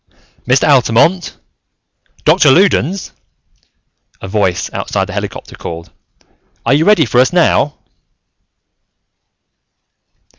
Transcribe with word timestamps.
"Mr. 0.47 0.67
Altamont! 0.67 1.37
Doctor 2.25 2.49
Loudons!" 2.49 3.11
a 4.19 4.27
voice 4.27 4.67
outside 4.73 5.05
the 5.07 5.13
helicopter 5.13 5.55
called. 5.55 5.91
"Are 6.65 6.73
you 6.73 6.85
ready 6.85 7.05
for 7.05 7.19
us 7.19 7.31
now?" 7.31 7.77